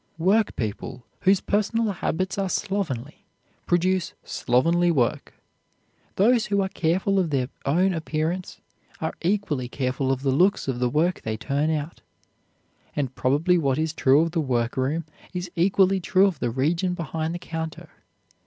[0.17, 3.27] Work people whose personal habits are slovenly
[3.67, 5.35] produce slovenly work;
[6.15, 8.59] those who are careful of their own appearance
[8.99, 12.01] are equally careful of the looks of the work they turn out.
[12.95, 17.35] And probably what is true of the workroom is equally true of the region behind
[17.35, 17.89] the counter.